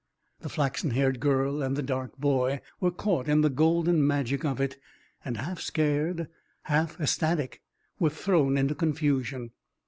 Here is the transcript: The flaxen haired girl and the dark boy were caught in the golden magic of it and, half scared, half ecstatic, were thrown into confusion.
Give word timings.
The 0.39 0.49
flaxen 0.49 0.89
haired 0.89 1.19
girl 1.19 1.61
and 1.61 1.75
the 1.75 1.83
dark 1.83 2.17
boy 2.17 2.61
were 2.79 2.89
caught 2.89 3.27
in 3.27 3.41
the 3.41 3.51
golden 3.51 4.07
magic 4.07 4.43
of 4.43 4.59
it 4.59 4.77
and, 5.23 5.37
half 5.37 5.59
scared, 5.61 6.27
half 6.63 6.99
ecstatic, 6.99 7.61
were 7.99 8.09
thrown 8.09 8.57
into 8.57 8.73
confusion. 8.73 9.51